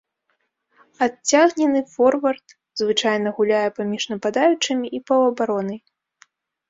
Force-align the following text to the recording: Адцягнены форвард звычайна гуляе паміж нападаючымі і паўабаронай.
Адцягнены 1.05 1.79
форвард 1.93 2.55
звычайна 2.83 3.35
гуляе 3.41 3.63
паміж 3.79 4.03
нападаючымі 4.15 4.85
і 5.01 5.05
паўабаронай. 5.11 5.79